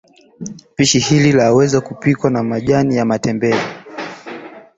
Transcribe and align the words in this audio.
Pishi 0.75 0.99
hili 0.99 1.31
laweza 1.31 1.81
kupikwa 1.81 2.29
na 2.31 2.43
majani 2.43 2.95
ya 2.95 3.05
matembele 3.05 3.63